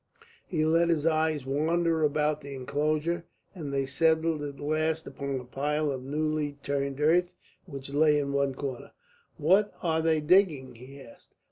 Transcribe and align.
He 0.47 0.65
let 0.65 0.89
his 0.89 1.05
eyes 1.05 1.45
wander 1.45 2.01
about 2.03 2.41
the 2.41 2.55
enclosure, 2.55 3.25
and 3.53 3.71
they 3.71 3.85
settled 3.85 4.41
at 4.41 4.59
last 4.59 5.05
upon 5.05 5.39
a 5.39 5.45
pile 5.45 5.91
of 5.91 6.01
newly 6.01 6.53
turned 6.63 6.99
earth 6.99 7.29
which 7.67 7.91
lay 7.93 8.17
in 8.17 8.33
one 8.33 8.55
corner. 8.55 8.93
"What 9.37 9.75
are 9.83 10.01
they 10.01 10.19
digging?" 10.19 10.73
he 10.73 10.99
asked. 10.99 11.35